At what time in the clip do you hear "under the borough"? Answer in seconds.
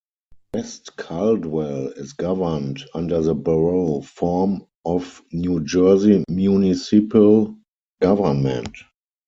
2.95-4.01